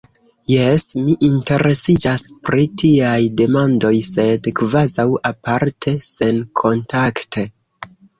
[0.51, 7.45] Jes, mi interesiĝas pri tiaj demandoj, sed kvazaŭ aparte, senkontakte.